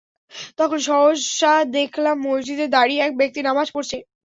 [0.59, 3.97] তখন সহসা দেখলাম, মসজিদে দাঁড়িয়ে এক ব্যক্তি নামায পড়ছে।